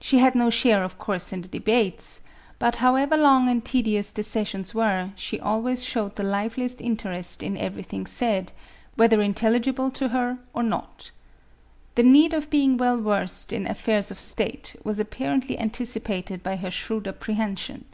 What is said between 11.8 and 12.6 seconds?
The need of